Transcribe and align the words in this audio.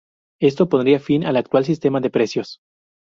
Esto 0.41 0.67
pondría 0.67 0.99
fin 0.99 1.25
al 1.25 1.35
actual 1.37 1.63
sistema 1.63 1.99
de 2.01 2.09
precios. 2.09 2.57